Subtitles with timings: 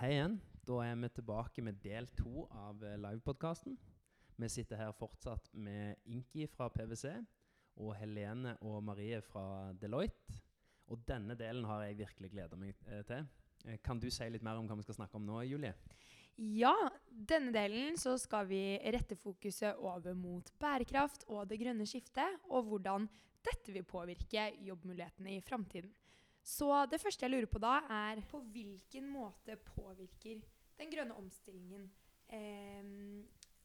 [0.00, 0.38] Hei igjen.
[0.64, 3.74] Da er vi tilbake med del to av eh, livepodkasten.
[4.40, 7.10] Vi sitter her fortsatt med Inki fra PwC
[7.84, 10.38] og Helene og Marie fra Deloitte.
[10.88, 13.28] Og denne delen har jeg virkelig gleda meg eh, til.
[13.66, 15.76] Eh, Kan du si litt mer om hva vi skal snakke om nå, Julie?
[16.40, 16.72] Ja,
[17.04, 18.64] denne delen så skal vi
[18.96, 23.04] rette fokuset over mot bærekraft og det grønne skiftet, og hvordan
[23.44, 25.92] dette vil påvirke jobbmulighetene i framtiden.
[26.42, 30.40] Så det første jeg lurer på da, er på hvilken måte påvirker
[30.80, 31.90] den grønne omstillingen
[32.32, 32.84] eh,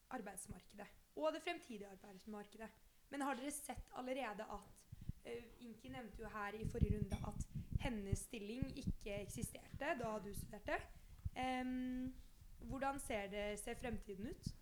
[0.10, 2.70] arbeidsmarkedet og det fremtidige arbeidsmarkedet.
[3.10, 7.48] Men har dere sett allerede at eh, Inki nevnte jo her i forrige runde at
[7.86, 10.80] hennes stilling ikke eksisterte da du studerte.
[11.36, 11.66] Eh,
[12.60, 14.56] hvordan ser, det, ser fremtiden ut?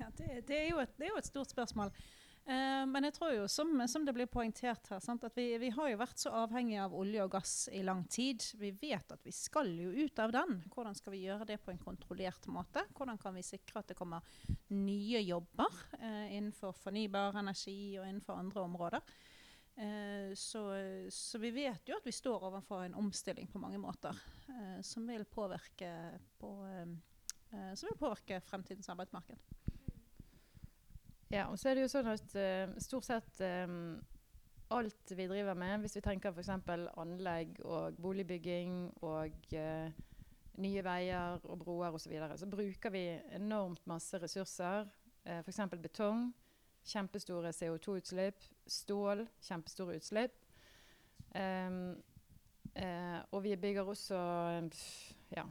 [0.00, 1.92] Ja, det, det, er et, det er jo et stort spørsmål.
[2.44, 5.70] Eh, men jeg tror jo, som, som det blir poengtert her, sant, at vi, vi
[5.72, 8.44] har jo vært så avhengige av olje og gass i lang tid.
[8.60, 10.58] Vi vet at vi skal jo ut av den.
[10.74, 12.84] Hvordan skal vi gjøre det på en kontrollert måte?
[12.92, 14.26] Hvordan kan vi sikre at det kommer
[14.76, 19.16] nye jobber eh, innenfor fornybar energi og innenfor andre områder?
[19.80, 20.66] Eh, så,
[21.08, 24.20] så vi vet jo at vi står overfor en omstilling på mange måter
[24.84, 25.88] som vil påvirke
[26.38, 26.50] på,
[27.50, 29.40] som vil påvirke fremtidens arbeidsmarked.
[31.32, 33.96] Ja, og så er det jo sånn at uh, stort sett um,
[34.74, 36.50] alt vi driver med, hvis vi tenker f.eks.
[37.00, 40.04] anlegg og boligbygging og uh,
[40.62, 43.04] nye veier og broer osv., så, så bruker vi
[43.36, 44.88] enormt masse ressurser.
[45.24, 45.60] Uh, F.eks.
[45.82, 46.28] betong.
[46.84, 48.44] Kjempestore CO2-utslipp.
[48.68, 49.24] Stål.
[49.42, 50.36] Kjempestore utslipp.
[51.34, 51.96] Um,
[52.76, 54.18] uh, og vi bygger også
[54.70, 55.42] pff, ja,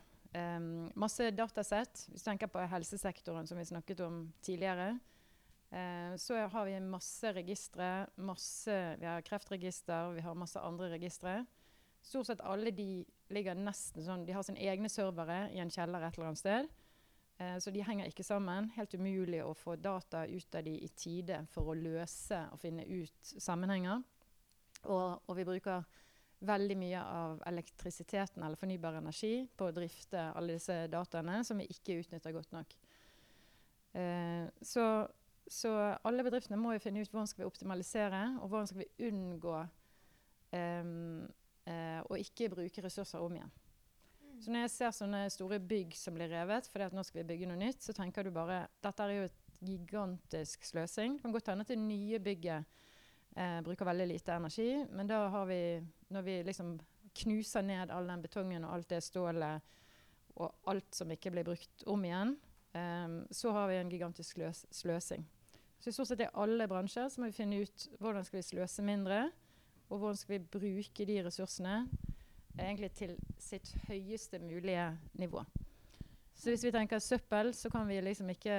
[0.58, 2.06] um, masse datasett.
[2.12, 4.94] Hvis du tenker på helsesektoren, som vi snakket om tidligere.
[5.74, 8.08] Eh, så har vi masse registre.
[8.16, 11.46] Masse, vi har kreftregister, vi har masse andre registre.
[12.02, 16.04] Stort sett alle de ligger nesten sånn De har sine egne servere i en kjeller
[16.04, 16.70] et eller annet sted.
[17.42, 18.70] Eh, så de henger ikke sammen.
[18.76, 22.86] Helt umulig å få data ut av de i tide for å løse og finne
[22.86, 24.04] ut sammenhenger.
[24.84, 25.90] Og, og vi bruker
[26.44, 31.70] veldig mye av elektrisiteten eller fornybar energi på å drifte alle disse dataene som vi
[31.72, 32.78] ikke utnytter godt nok.
[33.94, 34.86] Eh, så
[35.52, 35.72] så
[36.04, 39.58] alle bedriftene må jo finne ut hvordan skal vi optimalisere, og hvordan skal vi unngå
[40.54, 41.26] um,
[41.68, 43.52] uh, å ikke bruke ressurser om igjen.
[44.42, 47.30] Så når jeg ser sånne store bygg som blir revet fordi at nå skal vi
[47.32, 51.18] bygge noe nytt, så tenker du bare dette er jo et gigantisk sløsing.
[51.18, 52.74] Det kan godt hende at det nye bygget
[53.38, 55.62] eh, bruker veldig lite energi, men da har vi
[56.14, 56.80] Når vi liksom
[57.14, 59.62] knuser ned all den betongen og alt det stålet
[60.36, 62.36] og alt som ikke blir brukt om igjen,
[62.74, 65.26] Um, så har vi en gigantisk sløs sløsing.
[65.80, 68.48] Så i stort sett i alle bransjer så må vi finne ut hvordan skal vi
[68.48, 69.28] sløse mindre,
[69.90, 71.82] og hvordan skal vi bruke de ressursene
[72.58, 74.88] egentlig til sitt høyeste mulige
[75.20, 75.44] nivå.
[76.34, 78.58] Så hvis vi tenker søppel, så kan vi liksom ikke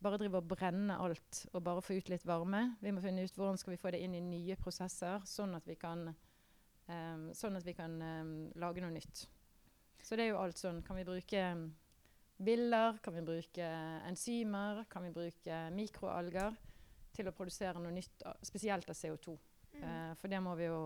[0.00, 2.76] bare drive og brenne alt og bare få ut litt varme.
[2.80, 5.66] Vi må finne ut hvordan skal vi få det inn i nye prosesser, sånn at
[5.68, 6.06] vi kan,
[6.88, 9.26] um, sånn at vi kan um, lage noe nytt.
[10.00, 11.40] Så det er jo alt sånn Kan vi bruke
[12.40, 12.98] biller?
[13.02, 13.66] Kan vi bruke
[14.08, 14.84] enzymer?
[14.88, 16.56] Kan vi bruke mikroalger
[17.12, 19.36] til å produsere noe nytt, spesielt av CO2?
[19.72, 19.84] Mm.
[19.84, 20.80] Eh, for det må vi jo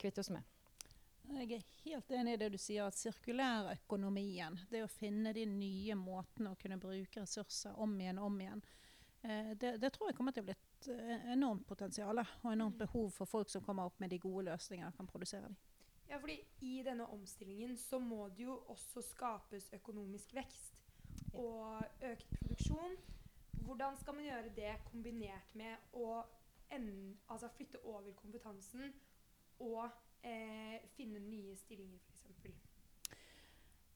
[0.00, 0.46] kvitte oss med.
[1.30, 5.94] Jeg er helt enig i det du sier, at sirkulærøkonomien, det å finne de nye
[5.94, 8.62] måtene å kunne bruke ressurser om igjen og om igjen,
[9.22, 12.80] eh, det, det tror jeg kommer til å bli et eh, enormt potensial og enormt
[12.82, 15.69] behov for folk som kommer opp med de gode løsningene og kan produsere de.
[16.10, 20.74] Ja, fordi i denne omstillingen så må det jo også skapes økonomisk vekst
[21.32, 22.96] og økt produksjon.
[23.52, 26.22] Hvordan skal man gjøre det kombinert med å
[26.70, 28.90] en, altså flytte over kompetansen
[29.60, 29.84] og
[30.26, 32.46] eh, finne nye stillinger, f.eks.?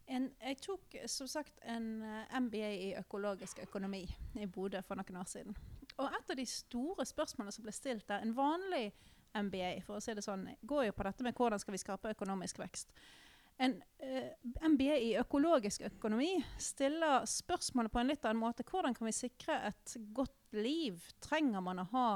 [0.07, 4.05] En, jeg tok som sagt en eh, MBA i økologisk økonomi
[4.39, 5.57] i Bodø for noen år siden.
[5.97, 8.93] Og et av de store spørsmålene som ble stilt der, en vanlig
[9.35, 12.15] MBA, for å si det sånn, går jo på dette med hvordan skal vi skape
[12.15, 12.95] økonomisk vekst.
[13.63, 14.33] En eh,
[14.67, 18.67] MBA i økologisk økonomi stiller spørsmålet på en litt annen måte.
[18.67, 21.03] Hvordan kan vi sikre et godt liv?
[21.23, 22.07] Trenger man å ha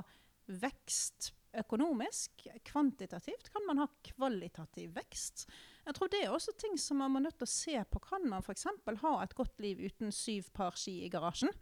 [0.49, 2.49] vekst økonomisk?
[2.67, 3.53] Kvantitativt?
[3.55, 5.47] Kan man ha kvalitativ vekst?
[5.87, 8.03] Jeg tror det er også ting som man må nødt til å se på.
[8.03, 8.67] Kan man f.eks.
[9.05, 11.55] ha et godt liv uten syv par ski i garasjen?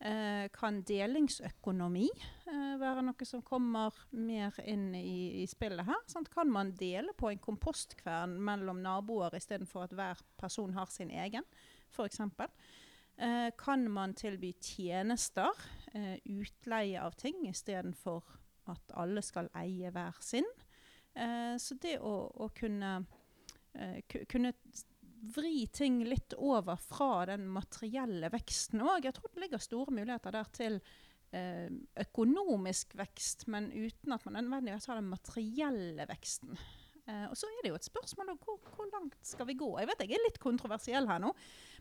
[0.00, 2.06] Eh, kan delingsøkonomi
[2.48, 5.98] eh, være noe som kommer mer inn i, i spillet her?
[6.08, 6.30] Sant?
[6.32, 11.44] Kan man dele på en kompostkvern mellom naboer istedenfor at hver person har sin egen,
[11.92, 12.22] f.eks.?
[13.20, 15.52] Eh, kan man tilby tjenester,
[15.92, 18.24] eh, utleie av ting, istedenfor
[18.72, 20.48] at alle skal eie hver sin?
[21.12, 23.02] Eh, så det å, å kunne
[23.76, 24.00] eh,
[24.32, 24.54] kunne
[25.20, 29.06] vri ting litt over fra den materielle veksten òg.
[29.06, 30.78] Jeg tror det ligger store muligheter der til
[31.36, 31.68] eh,
[32.04, 36.56] økonomisk vekst, men uten at man nødvendigvis har den materielle veksten.
[37.06, 39.70] Eh, og så er det jo et spørsmål om hvor, hvor langt skal vi gå.
[39.80, 41.32] Jeg vet jeg er litt kontroversiell her nå,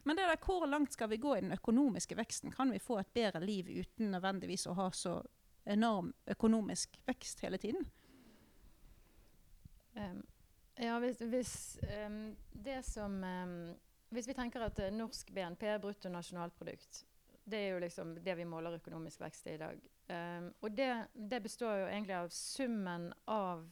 [0.07, 2.53] men det der, hvor langt skal vi gå i den økonomiske veksten?
[2.55, 5.19] Kan vi få et bedre liv uten nødvendigvis å ha så
[5.69, 7.85] enorm økonomisk vekst hele tiden?
[9.99, 10.21] Em,
[10.79, 11.53] ja, hvis, hvis
[12.05, 13.75] um, det som um,
[14.09, 17.03] Hvis vi tenker at eh, norsk BNP, bruttonasjonalprodukt,
[17.45, 19.83] det er jo liksom det vi måler økonomisk vekst i i dag.
[20.09, 23.67] Um, og det, det består jo egentlig av summen av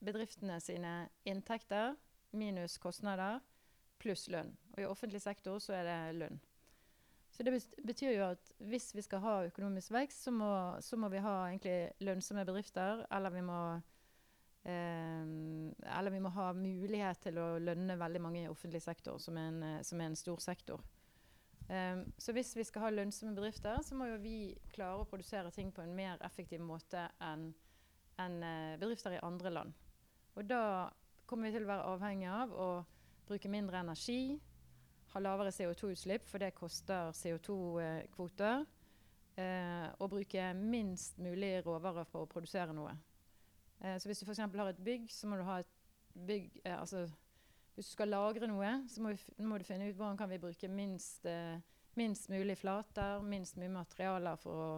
[0.00, 0.94] bedriftene sine
[1.28, 1.92] inntekter
[2.32, 3.42] minus kostnader
[4.00, 4.54] pluss lønn.
[4.72, 6.40] Og i offentlig sektor så er det lønn.
[7.32, 7.54] Så det
[7.86, 10.52] betyr jo at hvis vi skal ha økonomisk vekst, så må,
[10.84, 13.60] så må vi ha egentlig lønnsomme bedrifter, eller vi må
[14.64, 19.48] eller vi må ha mulighet til å lønne veldig mange i offentlig sektor, som er
[19.50, 20.84] en, eh, som er en stor sektor.
[21.68, 25.50] Eh, så hvis vi skal ha lønnsomme bedrifter, så må jo vi klare å produsere
[25.50, 27.52] ting på en mer effektiv måte enn
[28.42, 29.72] eh, bedrifter i andre land.
[30.36, 30.90] Og da
[31.26, 32.70] kommer vi til å være avhengig av å
[33.28, 34.38] bruke mindre energi,
[35.12, 38.64] ha lavere CO2-utslipp, for det koster CO2-kvoter,
[39.36, 42.94] eh, og bruke minst mulig råvarer for å produsere noe.
[43.82, 44.38] Eh, så hvis du f.eks.
[44.38, 45.74] har et bygg, så må du ha et
[46.26, 47.08] bygg eh, altså,
[47.74, 50.40] Hvis du skal lagre noe, så må, vi, må du finne ut hvordan kan vi
[50.42, 51.58] bruke minst, eh,
[51.96, 54.72] minst mulig flater, minst mulig materialer for å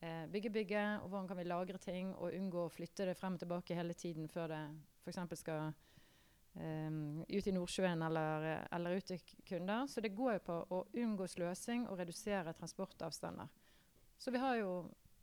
[0.00, 3.42] bygge bygget, og hvordan kan vi lagre ting og unngå å flytte det frem og
[3.42, 4.60] tilbake hele tiden før det
[5.04, 5.42] f.eks.
[5.42, 5.74] skal
[6.54, 9.84] Um, ut i Nordsjøen eller, eller ut til kunder.
[9.86, 13.46] Så det går jo på å unngå sløsing og redusere transportavstander.
[14.18, 14.72] Så vi har jo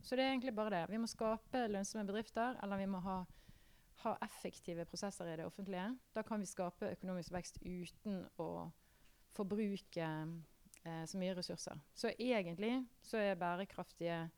[0.08, 0.84] så det er egentlig bare det.
[0.90, 3.18] Vi må skape lønnsomme bedrifter, eller vi må ha,
[4.06, 5.90] ha effektive prosesser i det offentlige.
[6.16, 8.50] Da kan vi skape økonomisk vekst uten å
[9.36, 11.84] forbruke eh, så mye ressurser.
[11.92, 14.30] Så egentlig så er bærekraftige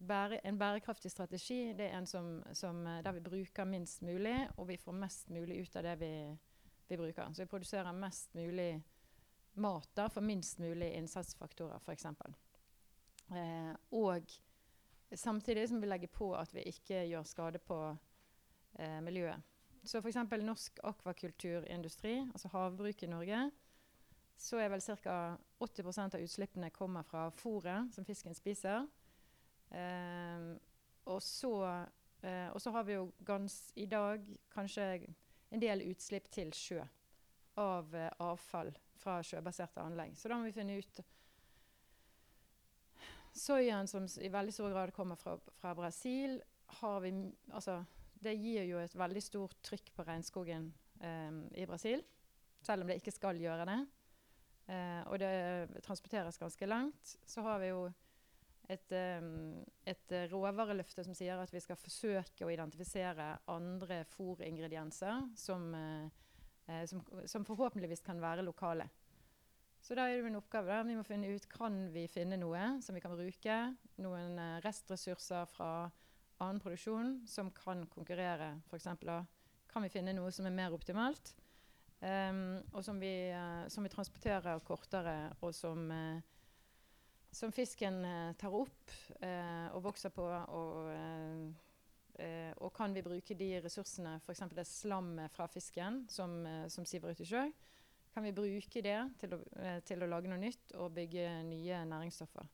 [0.00, 4.48] bære, En bærekraftig strategi det er en som, som, eh, der vi bruker minst mulig,
[4.56, 6.38] og vi får mest mulig ut av det vi,
[6.88, 7.32] vi bruker.
[7.32, 8.82] Så vi produserer mest mulig
[9.54, 12.06] mat da, for minst mulig innsatsfaktorer, f.eks.
[13.30, 14.40] Eh, og
[15.16, 17.78] Samtidig som vi legger på at vi ikke gjør skade på
[18.78, 19.42] eh, miljøet.
[19.84, 20.16] Så f.eks.
[20.44, 23.50] norsk akvakulturindustri, altså havbruk i Norge,
[24.40, 25.36] så er vel ca.
[25.60, 28.86] 80% av utslippene kommer fra fôret som fisken spiser.
[29.70, 30.46] Eh,
[31.04, 31.52] og, så,
[32.22, 34.86] eh, og så har vi jo gans, i dag kanskje
[35.50, 36.80] en del utslipp til sjø
[37.60, 40.16] av eh, avfall fra sjøbaserte anlegg.
[40.16, 41.02] Så da må vi finne ut
[43.36, 46.40] Soyaen, som i veldig stor grad kommer fra, fra Brasil,
[47.02, 47.12] vi,
[47.52, 47.80] altså,
[48.22, 50.68] det gir jo et veldig stort trykk på regnskogen
[51.00, 52.02] eh, i Brasil.
[52.62, 53.80] Selv om det ikke skal gjøre det.
[54.70, 57.16] Eh, og det transporteres ganske langt.
[57.26, 57.88] Så har vi jo
[58.70, 59.28] et, eh,
[59.90, 66.84] et eh, råvareløfte som sier at vi skal forsøke å identifisere andre fôringredienser som, eh,
[66.86, 68.86] som, som forhåpentligvis kan være lokale.
[69.80, 70.68] Så da er det en oppgave.
[70.68, 70.84] Da.
[70.86, 73.58] Vi må finne ut kan vi finne noe som vi kan bruke.
[74.04, 75.70] Noen eh, restressurser fra
[76.40, 78.54] annen produksjon som kan konkurrere.
[78.76, 79.12] Eksempel,
[79.70, 81.34] kan vi finne noe som er mer optimalt.
[82.00, 86.20] um, og som vi, uh, som vi transporterer kortere, og som, uh,
[87.32, 88.94] som fisken uh, tar opp
[89.74, 90.24] og vokser på.
[90.24, 90.88] Og,
[92.60, 94.42] og kan vi bruke de ressursene, f.eks.
[94.56, 97.44] det slammet fra fisken som, som siver ut i sjø,
[98.14, 101.84] kan vi bruke det til å, eh, til å lage noe nytt og bygge nye
[101.86, 102.48] næringsstoffer.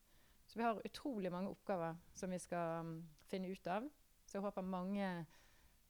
[0.47, 2.97] Så vi har utrolig mange oppgaver som vi skal mm,
[3.31, 3.89] finne ut av.
[4.27, 5.09] Så jeg håper mange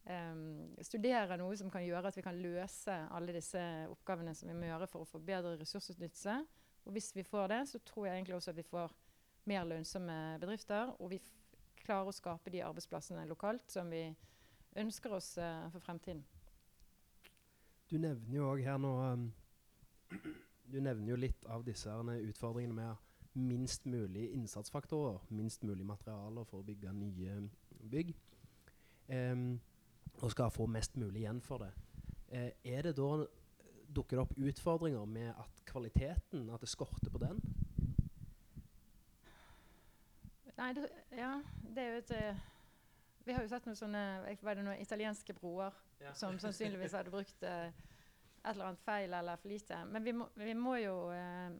[0.08, 4.56] um, studerer noe som kan gjøre at vi kan løse alle disse oppgavene som vi
[4.56, 6.38] må gjøre for å få bedre ressursutnyttelse.
[6.87, 8.94] Og hvis vi får det, så tror jeg egentlig også at vi får
[9.50, 11.20] mer lønnsomme bedrifter, og vi
[11.82, 14.04] klarer å skape de arbeidsplassene lokalt som vi
[14.76, 16.25] ønsker oss uh, for fremtiden.
[17.87, 19.28] Du nevner jo òg her nå um,
[20.72, 22.96] Du nevner jo litt av disse utfordringene med
[23.36, 27.40] minst mulig innsatsfaktorer, minst mulig materialer for å bygge nye
[27.90, 28.14] bygg.
[29.08, 29.60] um,
[30.16, 31.72] og skal få mest mulig igjen for det.
[32.32, 33.26] Uh, er det da
[33.86, 37.38] Dukker det opp utfordringer med at kvaliteten, at det skorter på den?
[40.56, 42.40] Nei, det, ja, det er jo et uh,
[43.25, 44.02] Vi har jo sett noen sånne
[44.42, 45.76] var det noen italienske broer
[46.14, 47.72] som sannsynligvis hadde brukt eh,
[48.47, 49.85] et eller annet feil eller for lite.
[49.91, 51.50] Men vi må, vi må jo eh,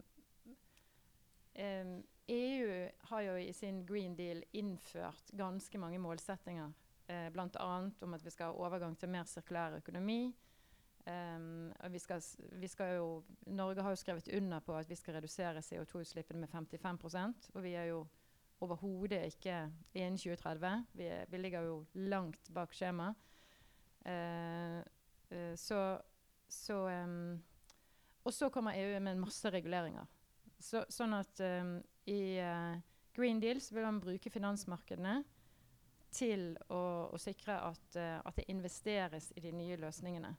[2.29, 6.73] EU har jo i sin Green Deal innført ganske mange målsettinger.
[7.07, 7.91] Eh, Bl.a.
[8.01, 10.35] om at vi skal ha overgang til mer sirkulær økonomi.
[11.07, 15.15] em, vi skal, vi skal jo, Norge har jo skrevet under på at vi skal
[15.15, 18.07] redusere CO2-utslippene med 55% og vi er jo
[18.61, 20.85] overhodet ikke innen 2030.
[20.93, 23.13] Vi, er, vi ligger jo langt bak skjema.
[24.07, 24.83] Uh,
[25.31, 25.99] uh, så
[26.49, 27.43] så um,
[28.27, 30.07] Og så kommer EU med en masse reguleringer.
[30.59, 31.77] Så, sånn at um,
[32.11, 32.79] i uh,
[33.15, 35.21] Green Deal så vil man bruke finansmarkedene
[36.17, 40.33] til å, å sikre at, uh, at det investeres i de nye løsningene.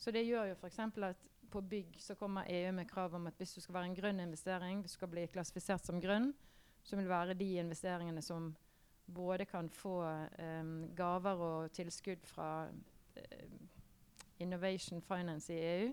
[0.00, 0.78] Så det gjør jo f.eks.
[1.08, 3.96] at på bygg så kommer EU med krav om at hvis du skal være en
[3.98, 6.30] grønn investering, hvis du skal bli klassifisert som grønn,
[6.84, 8.52] så vil det være de investeringene som
[9.10, 9.96] både kan få
[10.38, 13.59] um, gaver og tilskudd fra em,
[14.40, 15.90] Innovation Finance i EU.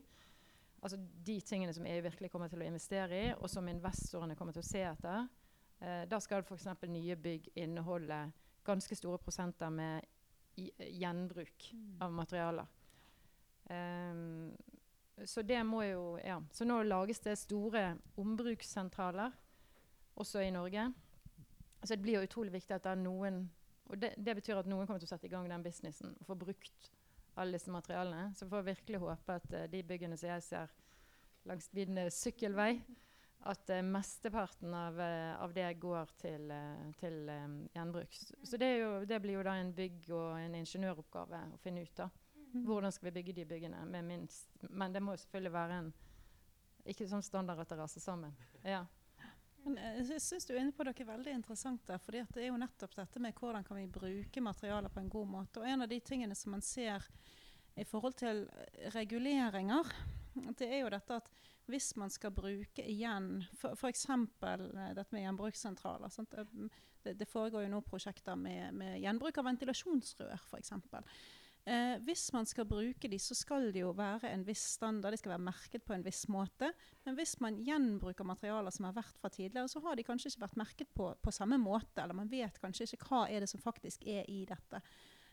[0.82, 4.56] Altså de tingene som EU virkelig kommer til å investere i, og som investorene kommer
[4.56, 5.28] til å se etter.
[5.80, 6.68] Eh, da skal f.eks.
[6.88, 8.20] nye bygg inneholde
[8.68, 10.06] ganske store prosenter med
[10.58, 12.68] i, gjenbruk av materialer.
[13.70, 14.54] Um,
[15.26, 16.42] så det må jo Ja.
[16.52, 19.32] Så nå lages det store ombrukssentraler
[20.16, 20.94] også i Norge.
[21.84, 23.50] Så det blir jo utrolig viktig at det er noen
[23.88, 26.26] Og det, det betyr at noen kommer til å sette i gang den businessen og
[26.28, 26.90] få brukt
[27.38, 28.32] alle disse materialene.
[28.36, 30.74] Så får virkelig håpe at eh, de byggene som jeg ser
[31.48, 32.72] langs min eh, sykkelvei,
[33.48, 38.18] at uh, mesteparten av, uh, av det går til, uh, til um, gjenbruk.
[38.44, 42.02] Så det, jo, det blir jo da en bygg- og en ingeniøroppgave å finne ut
[42.04, 42.16] av.
[42.66, 45.90] Hvordan skal vi bygge de byggene med minst Men det må jo selvfølgelig være en
[46.88, 48.34] Ikke sånn standard at det raser sammen.
[48.64, 48.86] Ja.
[49.64, 52.00] Men eh, jeg syns du er inne på noe veldig interessant der.
[52.04, 55.28] fordi det er jo nettopp dette med hvordan kan vi bruke materialer på en god
[55.34, 55.62] måte.
[55.62, 57.06] Og en av de tingene som man ser
[57.78, 59.94] i forhold til eh, reguleringer,
[60.58, 61.32] det er jo dette at
[61.68, 64.06] hvis man skal bruke igjen f.eks.
[64.40, 66.20] dette med gjenbrukssentraler.
[66.38, 66.54] Eh,
[67.08, 70.74] Det, det foregår jo nå prosjekter med, med gjenbruk av ventilasjonsrør, f.eks.
[71.68, 75.12] Eh, hvis man skal bruke de, så skal de jo være en viss standard.
[75.12, 76.70] De skal være merket på en viss måte.
[77.04, 80.46] Men hvis man gjenbruker materialer som har vært fra tidligere, så har de kanskje ikke
[80.46, 82.00] vært merket på, på samme måte.
[82.00, 84.82] Eller man vet kanskje ikke hva er det som faktisk er i dette.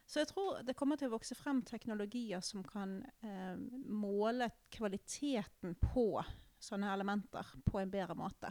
[0.04, 3.54] Så jeg tror det kommer til å vokse frem teknologier som kan eh,
[3.86, 6.08] måle kvaliteten på
[6.60, 8.50] sånne elementer på en bedre måte.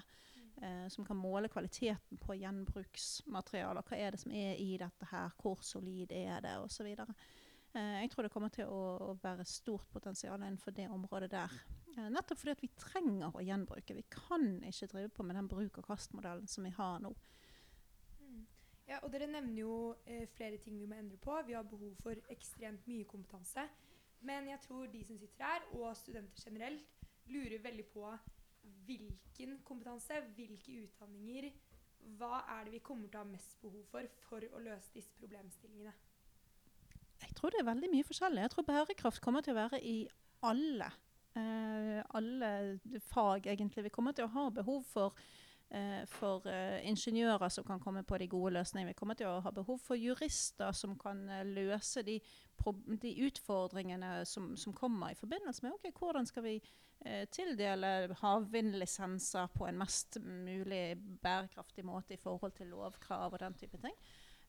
[0.62, 3.84] Eh, som kan måle kvaliteten på gjenbruksmaterialer.
[3.84, 5.34] Hva er det som er i dette her?
[5.42, 6.58] Hvor solid er det?
[6.64, 6.88] Og så
[7.74, 11.54] jeg tror det kommer til å, være stort potensial innenfor det området der.
[11.98, 13.96] Eh, nettopp fordi at vi trenger å gjenbruke.
[13.98, 17.14] Vi kan ikke drive på med den bruk-og-kast-modellen som vi har nå.
[18.20, 18.44] Mm.
[18.90, 19.74] Ja, og Dere nevner jo
[20.06, 21.36] eh, flere ting vi må endre på.
[21.48, 23.68] Vi har behov for ekstremt mye kompetanse.
[24.24, 28.08] Men jeg tror de som sitter her, og studenter generelt, lurer veldig på
[28.88, 31.50] hvilken kompetanse, hvilke utdanninger,
[32.20, 35.14] hva er det vi kommer til å ha mest behov for for å løse disse
[35.20, 35.94] problemstillingene?
[37.44, 38.40] Tror det er veldig mye forskjellig.
[38.40, 39.98] Jeg tror bærekraft kommer til å være i
[40.48, 40.86] alle,
[41.36, 42.52] eh, alle
[43.04, 43.84] fag, egentlig.
[43.84, 45.20] Vi kommer til å ha behov for,
[45.70, 48.94] eh, for uh, ingeniører som kan komme på de gode løsningene.
[48.94, 52.22] Vi kommer til å ha behov for jurister som kan uh, løse de,
[53.04, 59.52] de utfordringene som, som kommer i forbindelse med okay, hvordan skal vi uh, tildele havvindlisenser
[59.52, 64.00] på en mest mulig bærekraftig måte i forhold til lovkrav og den type ting.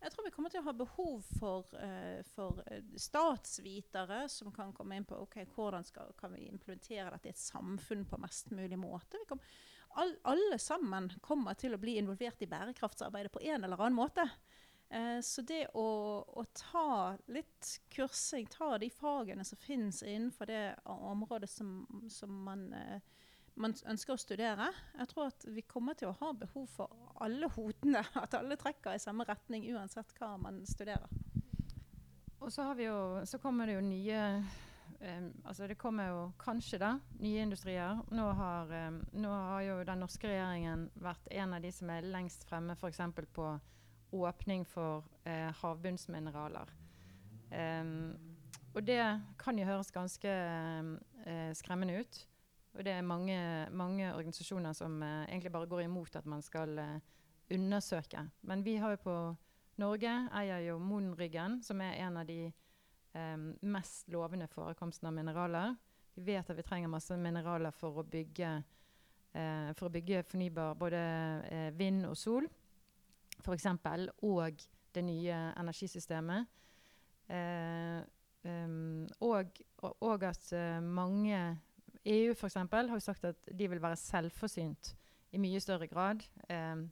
[0.04, 4.74] Jeg tror vi kommer til å ha behov for, uh, for eh, statsvitere som kan
[4.76, 8.52] komme inn på okay, hvordan skal, kan vi implementere dette i et samfunn på mest
[8.52, 9.22] mulig måte.
[9.30, 9.40] Kom,
[9.96, 14.28] all, alle sammen kommer til å bli involvert i bærekraftsarbeidet på en eller annen måte.
[14.94, 15.86] Eh, så det å,
[16.28, 21.80] å ta litt kursing, ta de fagene som finnes innenfor det området som,
[22.12, 23.23] som man, eh,
[23.60, 24.68] man ønsker å studere
[24.98, 26.90] Jeg tror at vi kommer til å ha behov for
[27.22, 28.02] alle hodene.
[28.24, 31.08] At alle trekker i samme retning uansett hva man studerer.
[32.40, 34.20] Og så, jo, så kommer det jo nye
[35.00, 36.90] um, altså Det kommer jo kanskje da
[37.22, 38.02] nye industrier.
[38.12, 42.10] Nå har, um, nå har jo den norske regjeringen vært en av de som er
[42.10, 43.00] lengst fremme f.eks.
[43.32, 43.48] på
[44.14, 46.74] åpning for uh, havbunnsmineraler.
[47.54, 48.12] Um,
[48.74, 49.02] og det
[49.38, 52.16] kan jo høres ganske eh, skremmende ut.
[52.74, 53.38] Og det er mange,
[53.70, 57.00] mange organisasjoner som eh, egentlig bare går imot at man skal eh,
[57.54, 58.28] undersøke.
[58.42, 59.16] Men vi har jo på
[59.82, 62.52] Norge eier jo Monryggen, som er en av de
[63.14, 65.74] em, mest lovende forekomstene av mineraler.
[66.14, 68.52] Vi vet at vi trenger masse mineraler for å bygge,
[69.34, 71.02] eh, for å bygge fornybar både
[71.50, 72.46] eh, vind og sol,
[73.40, 73.66] f.eks.,
[74.22, 74.62] og
[74.94, 76.46] det nye energisystemet.
[77.34, 78.00] Eh,
[78.44, 81.40] um, og, og, at eh, mange
[82.04, 84.94] EU for eksempel, har jo sagt at de vil være selvforsynt
[85.32, 86.84] i mye større grad, eh,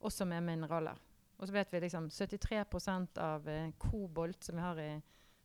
[0.00, 0.98] også med mineraler.
[1.38, 4.90] Og så vet vi liksom 73% av eh, kobolt som vi har i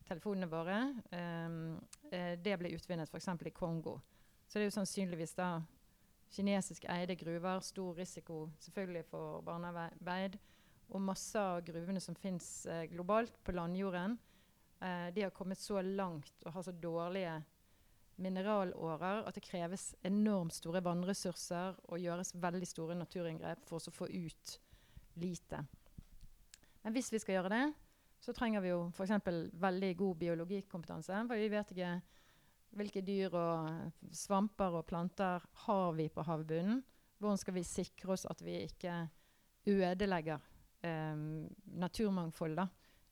[0.05, 0.79] telefonene våre,
[1.47, 1.77] um,
[2.11, 3.29] eh, det ble utvinnet f.eks.
[3.45, 3.97] i Kongo.
[4.45, 5.49] Så det er jo sannsynligvis da
[6.35, 7.63] kinesisk eide gruver.
[7.65, 10.37] Stor risiko selvfølgelig for barnearbeid.
[10.93, 14.19] Og masse av gruvene som fins eh, globalt på landjorden,
[14.81, 17.39] eh, de har kommet så langt og har så dårlige
[18.21, 24.07] mineralårer at det kreves enormt store vannressurser og gjøres veldig store naturinngrep for å få
[24.11, 24.55] ut
[25.19, 25.61] lite.
[26.83, 27.65] Men hvis vi skal gjøre det,
[28.21, 29.13] så trenger vi jo f.eks.
[29.61, 31.23] veldig god biologikompetanse.
[31.27, 31.91] For vi vet ikke
[32.75, 36.81] hvilke dyr og svamper og planter har vi på havbunnen.
[37.19, 39.05] Hvordan skal vi sikre oss at vi ikke
[39.65, 40.41] ødelegger
[40.85, 41.15] eh,
[41.65, 42.59] naturmangfold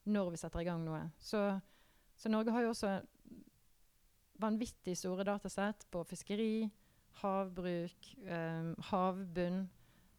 [0.03, 1.01] når vi setter i gang noe.
[1.19, 1.39] Så,
[2.19, 2.97] så Norge har jo også
[4.43, 6.67] vanvittig store datasett på fiskeri,
[7.21, 9.63] havbruk, eh, havbunn.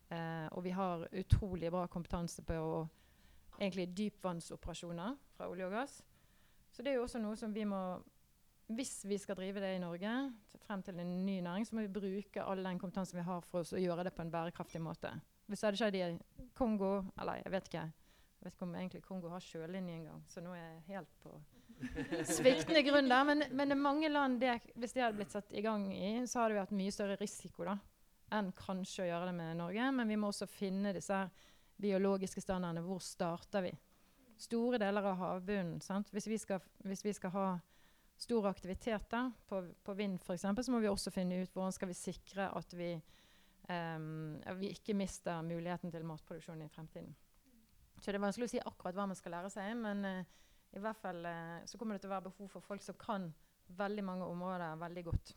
[0.09, 2.89] Eh, og vi har utrolig bra kompetanse på
[3.59, 6.03] egentlig dypvannsoperasjoner fra olje og gass.
[6.73, 8.03] Så det er jo også noe som vi må
[8.65, 10.11] Hvis vi skal drive det i Norge,
[10.65, 13.61] frem til en ny næring, så må vi bruke all den kompetansen vi har for
[13.61, 15.11] oss å gjøre det på en bærekraftig måte.
[15.47, 17.83] Hvis det hadde skjedd i Kongo Eller jeg vet ikke.
[17.85, 21.35] Jeg vet ikke om egentlig Kongo har sjølinje engang, så nå er jeg helt på
[22.37, 23.25] sviktende grunn der.
[23.29, 26.57] Men, men mange land, det, hvis de hadde blitt satt i gang i, så hadde
[26.57, 27.79] vi hatt mye større risiko da,
[28.35, 29.91] enn kanskje å gjøre det med Norge.
[29.99, 31.25] Men vi må også finne disse
[31.81, 32.85] biologiske standardene.
[32.87, 33.75] Hvor starter vi?
[34.41, 35.81] Store deler av havbunnen.
[36.11, 37.49] Hvis hvis, vi skal, ha
[38.19, 41.91] stor aktivitet da, på, på vind f.eks., så må vi også finne ut hvordan skal
[41.91, 42.95] vi sikre at vi,
[43.69, 47.15] um, vi ikke mister muligheten til matproduksjon i fremtiden.
[48.01, 49.77] Så det er vanskelig å si akkurat hva man skal lære seg.
[49.79, 50.43] men uh,
[50.75, 53.31] i hvert fall eh, så kommer det til å være behov for folk som kan
[53.79, 55.35] veldig mange områder veldig godt.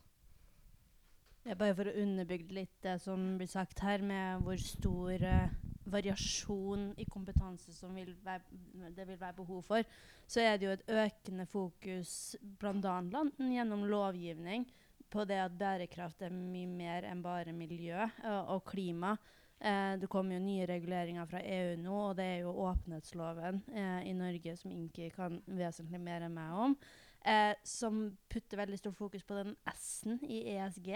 [1.48, 5.54] Ja, bare for å underbygge litt det som blir sagt her, med hvor stor eh,
[5.88, 8.44] variasjon i kompetanse som vil være,
[8.96, 9.88] det vil være behov for,
[10.28, 12.12] så er det jo et økende fokus
[12.60, 12.98] bl.a.
[13.40, 14.68] gjennom lovgivning
[15.08, 19.16] på det at bærekraft er mye mer enn bare miljø uh, og klima.
[19.60, 24.02] Eh, det kommer jo nye reguleringer fra EU nå, og det er jo åpenhetsloven eh,
[24.10, 26.76] i Norge som Inki kan vesentlig mer enn meg om,
[27.26, 30.92] eh, som putter veldig stort fokus på den S-en i ESG.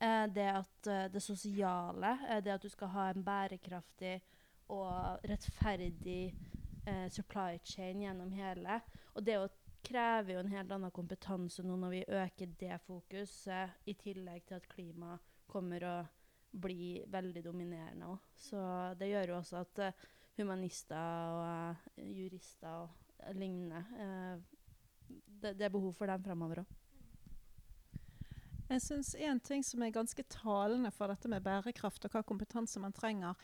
[0.00, 4.20] Eh, det at eh, det sosiale, eh, det at du skal ha en bærekraftig
[4.68, 6.34] og rettferdig
[7.10, 8.80] supply chain gjennom hele.
[9.14, 9.38] Og det
[9.82, 14.54] krever jo en helt annen kompetanse nå når vi øker det fokuset, i tillegg til
[14.54, 15.16] at klima
[15.50, 16.12] kommer og
[16.52, 18.30] blir veldig dominerende òg.
[18.38, 18.60] Så
[18.98, 20.06] det gjør jo også at uh,
[20.38, 24.40] humanister og uh, jurister og lignende uh,
[25.08, 26.74] det, det, er behov for dem fremover òg.
[28.66, 32.82] Jeg syns en ting som er ganske talende for dette med bærekraft og hva kompetanse
[32.82, 33.38] man trenger,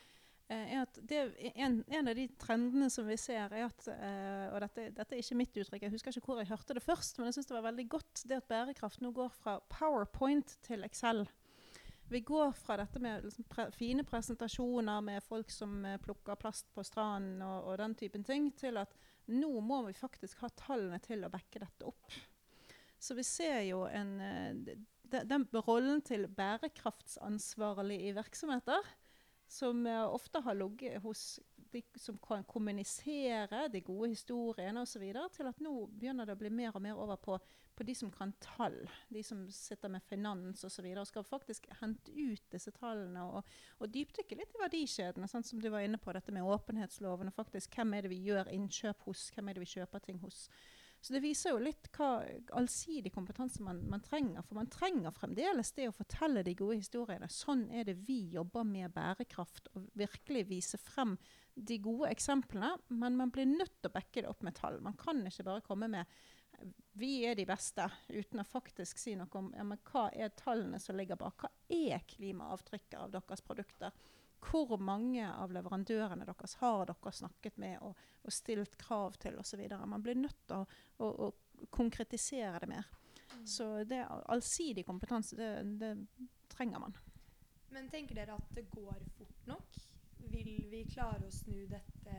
[0.51, 1.21] er at det,
[1.55, 5.39] en, en, av de trendene som vi ser, er at Og dette, dette, er ikke
[5.39, 7.69] mitt uttrykk, jeg husker ikke hvor jeg hørte det først, men jeg syns det var
[7.71, 11.23] veldig godt det at bærekraft nå går fra PowerPoint til Excel.
[12.13, 16.67] Vi går fra dette med liksom pre fine presentasjoner med folk som uh, plukker plast
[16.77, 18.93] på stranden og, og, den typen ting, til at
[19.33, 22.19] nå må vi faktisk ha tallene til å backe dette opp.
[23.01, 28.93] Så vi ser jo en uh, de, Den rollen til bærekraftsansvarlig i virksomheter,
[29.49, 31.41] som uh, ofte har ligget hos
[31.73, 35.05] de som kan kommunisere de gode historiene osv.,
[35.35, 37.41] til at nå begynner det å bli mer og mer over på
[37.75, 38.77] på de som kan tall,
[39.09, 40.85] de som sitter med finans osv.
[40.87, 43.49] Og, så og skal faktisk hente ut disse tallene og,
[43.81, 47.33] og dypdykke litt i verdikjedene, sånn som du var inne på dette med åpenhetsloven.
[47.33, 50.21] og faktisk Hvem er det vi gjør innkjøp hos, hvem er det vi kjøper ting
[50.23, 50.45] hos.
[51.03, 52.23] Så det viser jo litt hva
[52.55, 54.45] allsidig kompetanse man, man, trenger.
[54.47, 57.27] For man trenger fremdeles det å fortelle de gode historiene.
[57.27, 59.73] Sånn er det vi jobber med bærekraft.
[59.75, 61.17] Og virkelig vise frem
[61.59, 62.77] de gode eksemplene.
[62.95, 64.79] Men man blir nødt til å backe det opp med tall.
[64.85, 66.23] Man kan ikke bare komme med
[67.01, 70.95] vi er de beste, uten å faktisk si noe om ja, hva er tallene som
[70.99, 71.43] ligger bak.
[71.43, 73.91] Hva er klimaavtrykket av deres produkter?
[74.43, 79.63] Hvor mange av leverandørene deres har dere snakket med og, og stilt krav til osv.?
[79.87, 80.67] Man blir nødt til å,
[80.99, 82.91] å, å, konkretisere det mer.
[83.33, 83.47] Mm.
[83.47, 85.93] Så det allsidig kompetanse, det, det
[86.53, 86.99] trenger man.
[87.73, 89.79] Men tenker dere at det går fort nok?
[90.33, 92.19] Vil vi klare å snu dette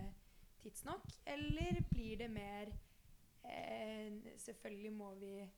[0.64, 1.12] tidsnok?
[1.30, 2.72] Eller blir det mer
[3.44, 5.50] Eh, selvfølgelig må vi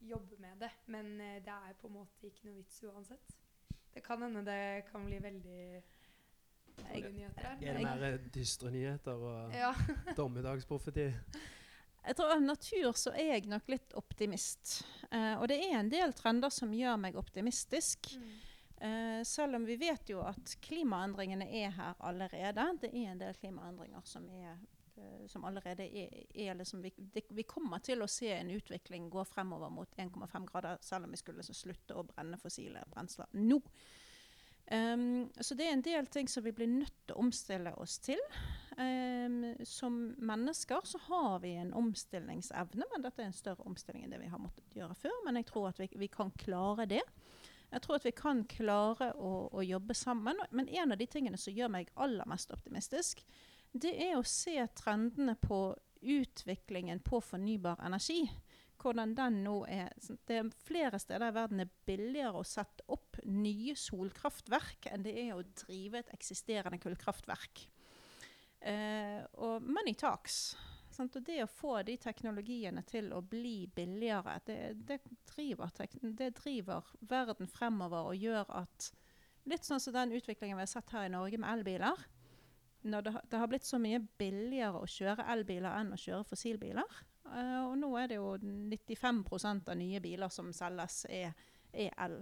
[0.00, 3.34] jobbe med det, men eh, det er på en måte ikke noe vits uansett.
[3.94, 5.82] Det kan hende det kan bli veldig
[6.86, 7.54] gode nyheter.
[7.60, 9.72] Er det mer eh, dystre nyheter og ja.
[10.16, 11.08] dommedagsprofeti?
[12.08, 14.78] Jeg tror Av natur så er jeg nok litt optimist.
[15.10, 18.14] Eh, og det er en del trender som gjør meg optimistisk.
[18.16, 18.30] Mm.
[18.80, 22.64] Eh, selv om vi vet jo at klimaendringene er her allerede.
[22.80, 24.52] Det er en del klimaendringer som er
[24.96, 29.10] eh, som allerede er, er liksom, vi, det, vi kommer til å se en utvikling
[29.10, 33.28] gå fremover mot 1,5 grader, selv om vi skulle liksom slutte å brenne fossile brensler
[33.34, 33.58] nå.
[34.70, 37.96] Um, så det er en del ting som vi blir nødt til å omstille oss
[38.04, 38.20] til.
[38.76, 44.12] Um, som mennesker så har vi en omstillingsevne, men dette er en større omstilling enn
[44.12, 45.16] det vi har måttet gjøre før.
[45.24, 47.02] Men jeg tror at vi, vi kan klare det.
[47.68, 50.40] Jeg tror at vi kan klare å, å, jobbe sammen.
[50.50, 53.24] Men en av de tingene som gjør meg aller mest optimistisk,
[53.72, 55.62] det er å se trendene på
[55.98, 58.22] utviklingen på fornybar energi
[58.78, 63.07] hvordan den nå er Det er flere steder i verden er billigere å sette opp
[63.28, 67.66] nye solkraftverk enn det er å drive et eksisterende kullkraftverk.
[68.60, 70.56] Eh, og money talks.
[70.90, 71.14] Sant?
[71.14, 74.98] Og det å få de teknologiene til å bli billigere, det, det,
[75.30, 75.70] driver,
[76.02, 78.92] det driver verden fremover og gjør at
[79.48, 82.00] Litt sånn som den utviklingen vi har sett her i Norge med elbiler.
[82.88, 86.98] Når det, det har blitt så mye billigere å kjøre elbiler enn å kjøre fossilbiler.
[87.24, 91.32] Uh, og nå er det jo 95% av nye biler som selges, er,
[91.72, 92.18] er el.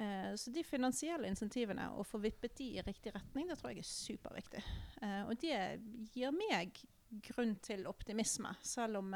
[0.00, 3.84] Uh, så de finansielle insentivene, å få vippet de i riktig retning, det tror jeg
[3.84, 4.62] er superviktig.
[5.02, 5.58] Eh, og det
[6.14, 6.80] gir meg
[7.28, 9.12] grunn til optimisme, selv om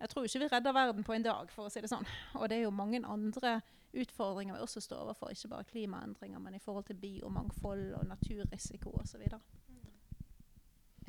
[0.00, 2.06] jeg tror ikke vi redder verden på en dag, for å si det sånn.
[2.40, 3.58] Og det er jo mange andre
[3.92, 8.94] utfordringer vi også står overfor, ikke bare klimaendringer, men i forhold til biomangfold og naturrisiko
[9.02, 9.26] osv.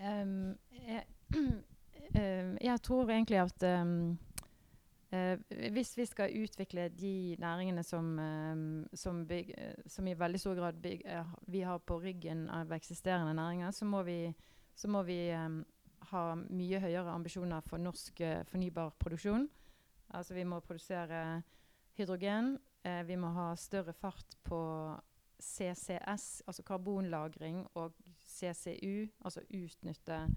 [0.01, 1.05] Um, jeg,
[1.37, 4.17] um, jeg tror egentlig at um,
[5.11, 9.49] hvis vi skal utvikle de næringene som, um, som, byg,
[9.91, 13.85] som, i veldig stor grad byg, uh, vi har på ryggen av eksisterende næringer, så
[13.85, 14.33] må vi,
[14.75, 15.19] så må vi
[16.11, 19.49] ha mye høyere ambisjoner for norsk fornybar produksjon.
[20.15, 21.41] Altså vi må produsere
[21.97, 22.57] hydrogen.
[23.05, 24.61] vi må ha større fart på
[25.41, 27.93] CCS, altså karbonlagring, og
[28.27, 30.27] CCU, altså utnytte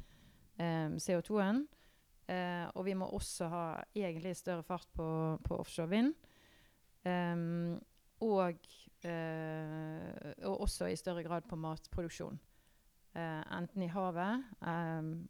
[0.59, 1.67] eh, CO2-en.
[2.25, 3.65] Uh, og vi må også ha
[3.97, 5.07] egentlig større fart på,
[5.45, 6.15] på offshore vind.
[7.05, 7.81] Um,
[8.25, 8.57] og,
[9.05, 12.39] eh, og, også i større grad på matproduksjon.
[13.15, 14.45] Eh, enten i havet,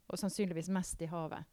[0.08, 1.44] og sannsynligvis mest i havet.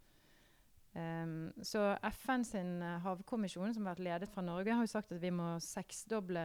[0.92, 5.22] Um, så FN sin havkommisjon, som har vært ledet fra Norge, har jo sagt at
[5.22, 6.44] vi må seksdoble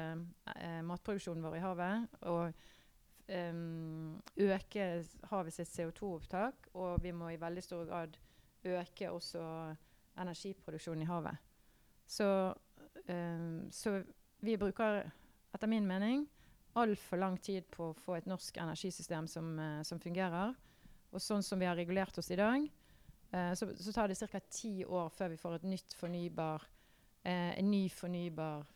[0.86, 2.18] matproduksjonen vår i havet.
[2.30, 2.52] Og
[3.52, 4.88] um, øke
[5.32, 8.18] havet sitt CO2-opptak, og vi må i veldig stor grad
[8.66, 9.42] øke også
[10.20, 11.36] energiproduksjonen i havet.
[12.06, 12.54] Så,
[13.08, 13.98] um, så
[14.44, 15.10] vi bruker,
[15.54, 16.26] etter min mening,
[16.76, 20.54] altfor lang tid på å få et norsk energisystem som, uh, som fungerer.
[21.12, 22.66] Og sånn som vi har regulert oss i dag,
[23.32, 24.40] uh, så, så, tar det ca.
[24.50, 26.66] ti år før vi får et nytt fornybar,
[27.26, 28.66] uh, en ny fornybar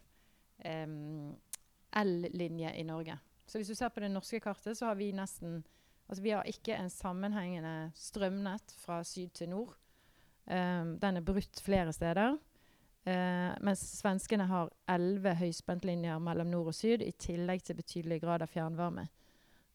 [0.65, 1.35] um,
[2.01, 3.19] el-linje i Norge.
[3.47, 5.61] Så hvis du ser på det norske kartet, så har vi nesten
[6.11, 9.77] Altså vi har ikke en sammenhengende strømnett fra syd til nord.
[10.51, 12.35] Um, den er brutt flere steder.
[13.07, 18.43] Uh, mens svenskene har elleve høyspentlinjer mellom nord og syd, i tillegg til betydelig grad
[18.43, 19.07] av fjernvarme.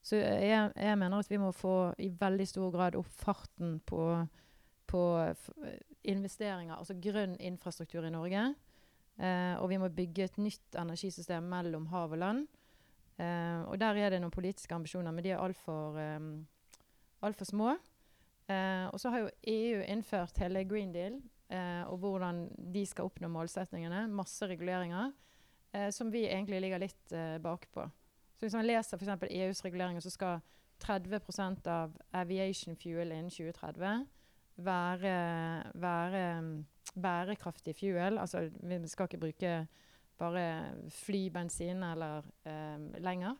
[0.03, 4.03] Så jeg, jeg, mener at vi må få i veldig stor grad opp farten på,
[4.91, 5.05] på
[6.03, 8.43] investeringer, altså grønn infrastruktur i Norge.
[9.15, 12.45] Uh, og vi må bygge et nytt energisystem mellom hav og land.
[13.15, 16.31] Uh, og der er det noen politiske ambisjoner, men de er altfor um,
[17.23, 17.75] alt små.
[18.49, 21.15] Uh, og så har jo EU innført hele Green Deal
[21.49, 24.07] uh, og hvordan de skal oppnå målsettingene.
[24.11, 25.13] Masse reguleringer
[25.91, 27.83] som vi egentlig ligger litt bakpå.
[28.39, 29.25] Så hvis man leser f.eks.
[29.27, 30.37] EUs reguleringer, så skal
[30.79, 34.05] 30% av aviation fuel innen 2030
[34.63, 35.15] være,
[35.75, 36.23] være
[36.95, 38.21] bærekraftig fuel.
[38.23, 39.53] Altså vi skal ikke bruke
[40.17, 43.35] bare fly bensin eller eh, lenger.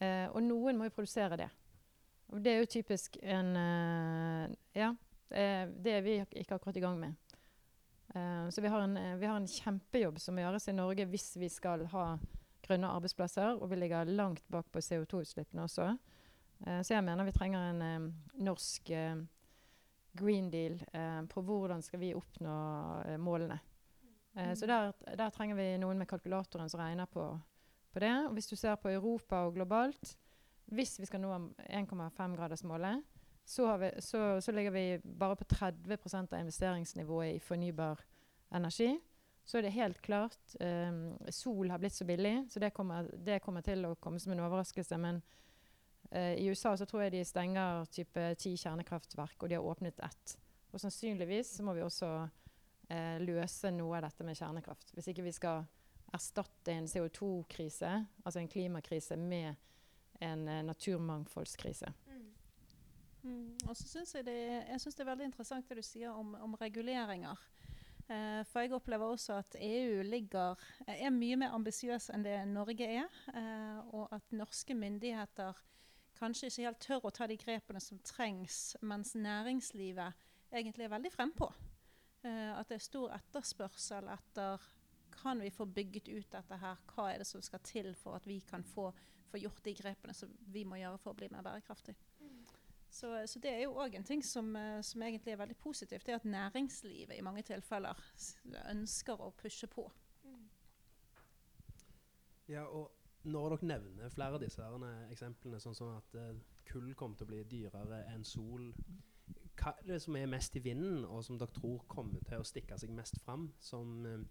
[0.00, 1.48] Eh, og noen må jo produsere det.
[2.32, 4.92] Og det er jo typisk en eh, Ja,
[5.28, 7.16] det er vi ikke akkurat i gang med.
[8.16, 11.34] Uh, så vi har, en, vi har, en, kjempejobb som må gjøres i Norge hvis
[11.36, 12.04] vi skal ha
[12.64, 13.58] grønne arbeidsplasser.
[13.60, 15.90] Og vi ligger langt bak på CO2-utslippene også.
[16.64, 18.08] Så jeg mener vi trenger en
[18.40, 18.88] norsk
[20.18, 20.80] green deal
[21.30, 22.56] på hvordan skal vi oppnå
[23.20, 23.60] målene.
[24.38, 27.26] Eh, så der, der, trenger vi noen med kalkulatoren som regner på,
[27.92, 28.14] på, det.
[28.28, 30.16] Og hvis du ser på Europa og globalt,
[30.66, 31.32] hvis vi skal nå
[31.66, 33.02] 1,5-gradersmålet,
[33.48, 38.02] så, så, så, ligger vi bare på 30% av investeringsnivået i fornybar
[38.54, 38.90] energi.
[39.44, 43.40] Så er det helt klart um, Sol har blitt så billig, så det kommer, det
[43.40, 44.98] kommer, til å komme som en overraskelse.
[45.00, 45.22] Men
[46.12, 50.04] uh, i USA så tror jeg de stenger type ti kjernekraftverk, og de har åpnet
[50.04, 50.36] ett.
[50.68, 52.12] Og sannsynligvis så må vi også
[52.88, 54.92] eh, løse noe av dette med kjernekraft.
[54.94, 55.64] Hvis ikke vi skal
[56.14, 57.90] erstatte en CO2-krise,
[58.24, 59.54] altså en klimakrise, med
[60.20, 61.92] en eh, naturmangfoldskrise.
[62.06, 62.24] Mm.
[63.22, 63.58] Mm.
[63.68, 66.34] Og så synes jeg, det- jeg synes det er veldig interessant det du sier om,
[66.34, 67.36] om reguleringer.
[68.08, 72.86] Eh, for jeg opplever også at EU ligger, er mye mer ambisiøs enn det Norge
[72.88, 73.08] er.
[73.34, 75.52] Eh, og at norske myndigheter
[76.18, 80.12] kanskje ikke helt tør å ta de grepene som trengs, mens næringslivet
[80.52, 81.52] egentlig er veldig frempå.
[82.26, 84.64] Eh, at det er stor etterspørsel etter
[85.18, 88.26] kan vi få bygget ut dette her, hva er det som skal til for at
[88.28, 88.90] vi kan få,
[89.30, 91.96] få gjort de grepene som vi må gjøre for å bli mer bærekraftig.
[92.90, 96.06] Så, så det er jo òg en ting som, eh, som egentlig er veldig positivt.
[96.06, 97.98] Det er at næringslivet i mange tilfeller
[98.70, 99.84] ønsker å pushe på.
[102.48, 102.94] Ja, og
[103.28, 104.64] når dere nevner flere av disse
[105.12, 108.70] eksemplene, sånn som at eh, kull kommer til å bli dyrere enn sol,
[109.58, 112.46] hva er det som er mest i vinden, og som dere tror kommer til å
[112.46, 114.26] stikke seg mest fram, som eh,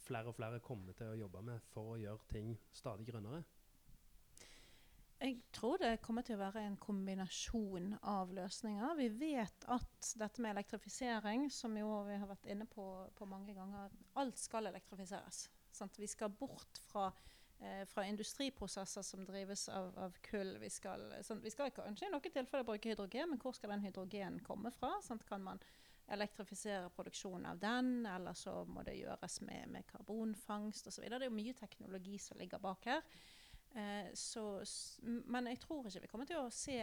[0.00, 3.42] flere og flere kommer til å jobbe med for å gjøre ting stadig grønnere?
[5.20, 8.94] Jeg tror det kommer til å være en kombinasjon av løsninger.
[8.96, 12.86] Vi vet at dette med elektrifisering, som jo vi har vært inne på,
[13.18, 15.42] på mange ganger, alt skal elektrifiseres.
[15.76, 16.00] Sant?
[16.00, 17.10] Vi skal bort fra,
[17.60, 20.56] eh, fra industriprosesser som drives av, av kull.
[20.62, 23.84] Vi skal, sånn, vi skal kanskje i noen tilfeller bruke hydrogen, men hvor skal den
[23.86, 24.96] hydrogenen komme fra?
[25.06, 25.62] Sånn, Kan man
[26.10, 31.04] elektrifisere produksjonen av den, eller så må det gjøres med, med karbonfangst osv.
[31.06, 33.04] Det er jo mye teknologi som ligger bak her.
[33.78, 34.64] Eh, så,
[35.06, 36.80] men jeg tror ikke vi kommer til å se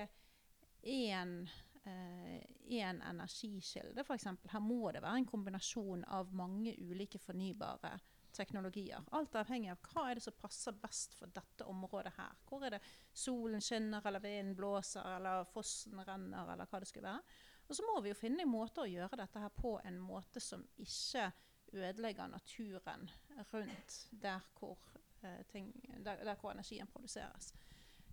[0.87, 1.41] én
[1.83, 4.27] eh, én energikilde, f.eks.
[4.51, 7.97] Her må det være en kombinasjon av mange ulike fornybare
[8.37, 9.03] teknologier.
[9.17, 12.37] Alt avhengig av hva er det som passer best for dette området her.
[12.47, 12.81] Hvor er det
[13.13, 17.37] solen skinner, eller vinden blåser, eller fossen renner, eller hva det skulle være.
[17.67, 20.63] Og så må vi jo finne måter å gjøre dette her på en måte som
[20.79, 21.31] ikke
[21.75, 23.09] ødelegger naturen
[23.51, 24.77] rundt der hvor,
[25.21, 25.73] eh, ting,
[26.05, 27.51] der, der hvor energien produseres.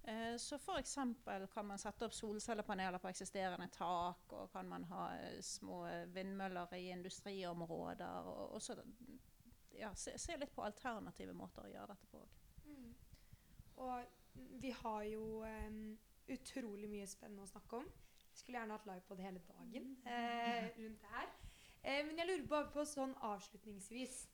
[0.05, 0.99] Eh, så f.eks.
[1.55, 6.75] kan man sette opp solcellepaneler på eksisterende tak, og kan man ha eh, små vindmøller
[6.77, 8.29] i industriområder.
[8.29, 8.77] Og, og så
[9.79, 12.23] ja, se, se litt på alternative måter å gjøre dette på.
[12.65, 12.93] Mm.
[13.85, 15.99] Og vi har jo um,
[16.31, 17.89] utrolig mye spennende å snakke om.
[18.35, 21.29] Jeg skulle gjerne hatt livepod hele dagen eh, rundt det her.
[21.85, 24.25] Eh, men jeg lurer bare på sånn avslutningsvis.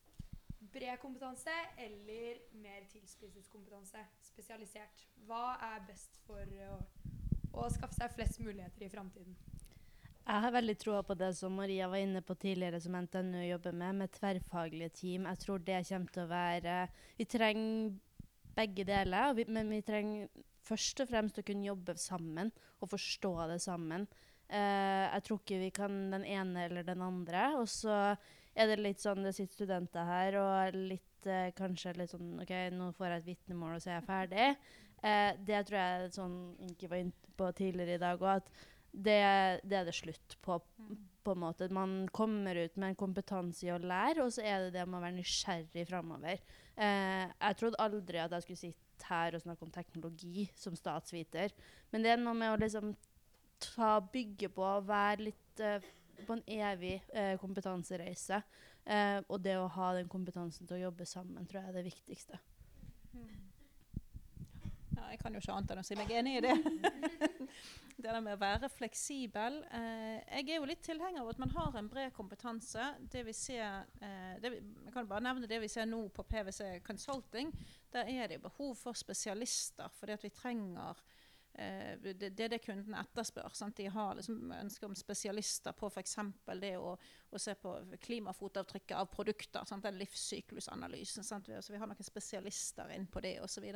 [0.73, 4.01] Bred kompetanse eller mer tilspisset kompetanse?
[4.25, 5.05] Spesialisert.
[5.29, 6.79] Hva er best for å,
[7.61, 9.37] å skaffe seg flest muligheter i framtiden?
[10.27, 13.75] Jeg har veldig troa på det som Maria var inne på tidligere, som NTNU jobber
[13.75, 15.27] med, med tverrfaglige team.
[15.27, 16.77] Jeg tror det kommer til å være
[17.19, 17.99] Vi trenger
[18.55, 20.29] begge deler, men vi trenger
[20.67, 24.07] først og fremst å kunne jobbe sammen og forstå det sammen.
[24.51, 27.45] Uh, jeg tror ikke vi kan den ene eller den andre.
[27.61, 27.97] Og så
[28.55, 32.55] er det litt sånn det sitter studenter her og litt uh, kanskje litt sånn OK,
[32.75, 34.51] nå får jeg et vitnemål, og så er jeg ferdig.
[35.01, 39.21] Uh, det tror jeg sånn Inki var inne på tidligere i dag òg, at det,
[39.63, 40.59] det er det slutt på.
[41.21, 41.69] på en måte.
[41.69, 44.99] Man kommer ut med en kompetanse i å lære, og så er det det med
[44.99, 46.41] å være nysgjerrig framover.
[46.81, 51.53] Eh, jeg trodde aldri at jeg skulle sitte her og snakke om teknologi som statsviter,
[51.93, 52.95] men det er noe med å liksom
[53.61, 55.85] ta, bygge på, være litt eh,
[56.27, 58.43] på en evig eh, kompetansereise.
[58.85, 61.87] Eh, og det å ha den kompetansen til å jobbe sammen, tror jeg er det
[61.91, 62.41] viktigste.
[64.97, 66.57] Ja, jeg kan jo ikke annet enn å si meg enig i det.
[68.03, 69.61] det der med å være fleksibel.
[69.77, 72.87] Eh, jeg er jo litt tilhenger av at man har en bred kompetanse.
[73.13, 76.25] Det vi ser, eh, det vi, jeg kan bare nevne det vi ser nå på
[76.25, 77.53] PwC Consulting.
[77.93, 81.03] Der er det behov for spesialister, fordi at vi trenger
[81.55, 83.53] eh, det, det er det kunden etterspør.
[83.55, 83.77] Sant?
[83.77, 86.17] De har liksom ønske om spesialister på f.eks.
[86.61, 86.97] det å,
[87.31, 89.69] å se på klimafotavtrykket av produkter.
[89.69, 89.85] Sant?
[89.85, 91.27] Den livssyklusanalysen.
[91.27, 91.53] Sant?
[91.53, 93.71] Altså, vi har noen spesialister inn på det osv.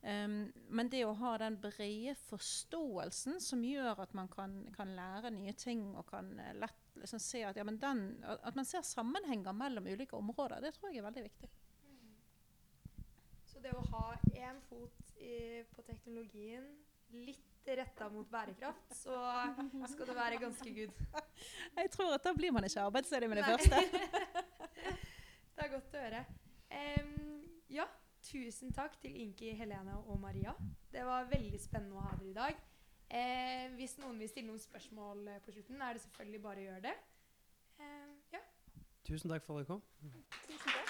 [0.00, 5.32] Um, men det å ha den brede forståelsen som gjør at man kan, kan lære
[5.34, 8.84] nye ting og kan eh, lett liksom se at, ja, men den, at man ser
[8.86, 11.50] sammenhenger mellom ulike områder, det tror jeg er veldig viktig.
[13.50, 16.64] Så det å ha én fot i, på teknologien,
[17.12, 19.20] litt retta mot bærekraft, så
[19.92, 21.00] skal det være ganske good.
[21.76, 23.56] Jeg tror at da blir man ikke arbeidsledig med det Nei.
[23.56, 23.80] første.
[25.56, 26.22] det er godt å høre.
[26.70, 27.84] Um, ja,
[28.32, 30.52] tusen takk til Inki, Helene og Maria.
[30.92, 32.60] Det var veldig spennende å ha dere i dag.
[33.10, 36.68] Eh, hvis noen vil stille noen spørsmål eh, på slutten, er det selvfølgelig bare å
[36.68, 36.96] gjøre det.
[37.80, 38.42] Eh, ja.
[39.08, 39.82] Tusen takk for at dere kom.
[40.46, 40.86] Tusen takk.